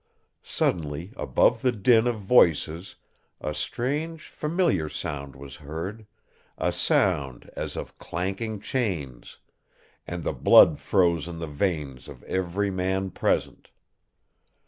Suddenly 0.41 1.13
above 1.15 1.61
the 1.61 1.71
din 1.71 2.07
of 2.07 2.19
voices 2.19 2.95
a 3.39 3.53
strange, 3.53 4.29
familiar 4.29 4.89
sound 4.89 5.35
was 5.35 5.57
heard, 5.57 6.07
a 6.57 6.71
sound 6.71 7.47
as 7.55 7.75
of 7.75 7.95
clanking 7.99 8.59
chains, 8.59 9.37
and 10.07 10.23
the 10.23 10.33
blood 10.33 10.79
froze 10.79 11.27
in 11.27 11.37
the 11.37 11.45
veins 11.45 12.07
of 12.07 12.23
every 12.23 12.71
man 12.71 13.11
present. 13.11 13.69